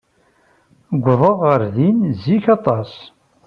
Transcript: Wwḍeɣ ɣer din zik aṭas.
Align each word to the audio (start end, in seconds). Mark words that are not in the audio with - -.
Wwḍeɣ 0.95 1.35
ɣer 1.47 1.61
din 1.75 1.99
zik 2.21 2.45
aṭas. 2.55 2.91